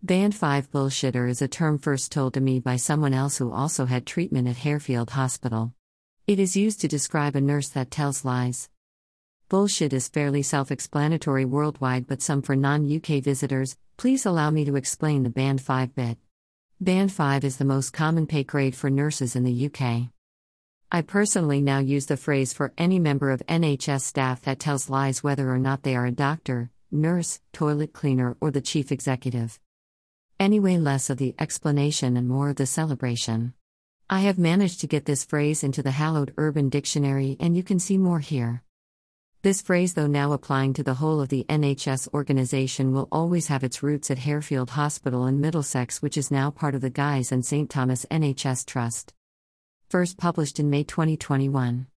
Band 0.00 0.32
5 0.32 0.70
bullshitter 0.70 1.28
is 1.28 1.42
a 1.42 1.48
term 1.48 1.76
first 1.76 2.12
told 2.12 2.34
to 2.34 2.40
me 2.40 2.60
by 2.60 2.76
someone 2.76 3.12
else 3.12 3.38
who 3.38 3.50
also 3.50 3.84
had 3.84 4.06
treatment 4.06 4.46
at 4.46 4.54
Harefield 4.54 5.10
Hospital. 5.10 5.74
It 6.24 6.38
is 6.38 6.56
used 6.56 6.80
to 6.82 6.88
describe 6.88 7.34
a 7.34 7.40
nurse 7.40 7.70
that 7.70 7.90
tells 7.90 8.24
lies. 8.24 8.70
Bullshit 9.48 9.92
is 9.92 10.06
fairly 10.06 10.44
self 10.44 10.70
explanatory 10.70 11.44
worldwide, 11.44 12.06
but 12.06 12.22
some 12.22 12.42
for 12.42 12.54
non 12.54 12.88
UK 12.88 13.20
visitors, 13.24 13.76
please 13.96 14.24
allow 14.24 14.50
me 14.50 14.64
to 14.66 14.76
explain 14.76 15.24
the 15.24 15.30
Band 15.30 15.60
5 15.60 15.96
bit. 15.96 16.16
Band 16.80 17.10
5 17.10 17.42
is 17.42 17.56
the 17.56 17.64
most 17.64 17.92
common 17.92 18.28
pay 18.28 18.44
grade 18.44 18.76
for 18.76 18.90
nurses 18.90 19.34
in 19.34 19.42
the 19.42 19.66
UK. 19.66 20.10
I 20.92 21.02
personally 21.02 21.60
now 21.60 21.80
use 21.80 22.06
the 22.06 22.16
phrase 22.16 22.52
for 22.52 22.72
any 22.78 23.00
member 23.00 23.32
of 23.32 23.42
NHS 23.48 24.02
staff 24.02 24.42
that 24.42 24.60
tells 24.60 24.88
lies 24.88 25.24
whether 25.24 25.50
or 25.50 25.58
not 25.58 25.82
they 25.82 25.96
are 25.96 26.06
a 26.06 26.12
doctor, 26.12 26.70
nurse, 26.92 27.40
toilet 27.52 27.92
cleaner, 27.92 28.36
or 28.40 28.52
the 28.52 28.60
chief 28.60 28.92
executive. 28.92 29.58
Anyway, 30.40 30.76
less 30.76 31.10
of 31.10 31.18
the 31.18 31.34
explanation 31.40 32.16
and 32.16 32.28
more 32.28 32.50
of 32.50 32.56
the 32.56 32.66
celebration. 32.66 33.52
I 34.08 34.20
have 34.20 34.38
managed 34.38 34.80
to 34.80 34.86
get 34.86 35.04
this 35.04 35.24
phrase 35.24 35.64
into 35.64 35.82
the 35.82 35.90
hallowed 35.90 36.32
Urban 36.36 36.68
Dictionary, 36.68 37.36
and 37.40 37.56
you 37.56 37.64
can 37.64 37.80
see 37.80 37.98
more 37.98 38.20
here. 38.20 38.62
This 39.42 39.60
phrase, 39.60 39.94
though 39.94 40.06
now 40.06 40.32
applying 40.32 40.74
to 40.74 40.84
the 40.84 40.94
whole 40.94 41.20
of 41.20 41.28
the 41.28 41.44
NHS 41.48 42.14
organization, 42.14 42.92
will 42.92 43.08
always 43.10 43.48
have 43.48 43.64
its 43.64 43.82
roots 43.82 44.10
at 44.10 44.18
Harefield 44.18 44.70
Hospital 44.70 45.26
in 45.26 45.40
Middlesex, 45.40 46.02
which 46.02 46.16
is 46.16 46.30
now 46.30 46.50
part 46.50 46.76
of 46.76 46.82
the 46.82 46.90
Guy's 46.90 47.32
and 47.32 47.44
St 47.44 47.68
Thomas 47.68 48.06
NHS 48.08 48.64
Trust. 48.64 49.14
First 49.88 50.18
published 50.18 50.60
in 50.60 50.70
May 50.70 50.84
2021. 50.84 51.86